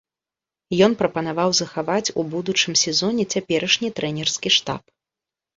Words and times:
Ён 0.85 0.95
прапанаваў 1.01 1.49
захаваць 1.59 2.13
у 2.21 2.25
будучым 2.33 2.73
сезоне 2.85 3.23
цяперашні 3.37 3.93
трэнерскі 4.01 4.49
штаб. 4.57 4.81